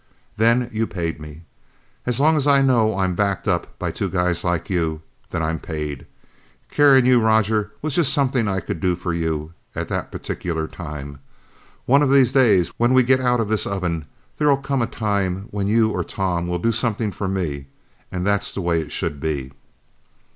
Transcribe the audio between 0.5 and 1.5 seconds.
you paid me.